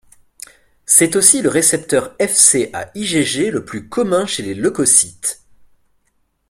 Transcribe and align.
C'est 0.87 1.15
aussi 1.15 1.43
le 1.43 1.49
récepteur 1.49 2.15
Fc 2.19 2.71
à 2.73 2.89
IgG 2.95 3.51
le 3.51 3.63
plus 3.63 3.87
commun 3.87 4.25
chez 4.25 4.41
les 4.41 4.55
leucocytes. 4.55 5.43